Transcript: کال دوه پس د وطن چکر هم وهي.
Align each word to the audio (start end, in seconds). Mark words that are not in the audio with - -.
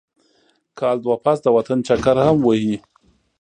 کال 0.79 0.97
دوه 1.03 1.17
پس 1.23 1.37
د 1.45 1.47
وطن 1.57 1.77
چکر 1.87 2.15
هم 2.27 2.37
وهي. 2.43 2.75